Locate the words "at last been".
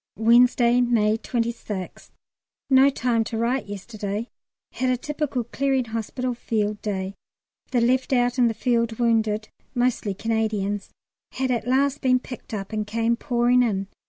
11.51-12.17